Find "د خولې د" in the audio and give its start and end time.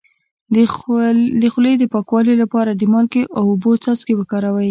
1.41-1.83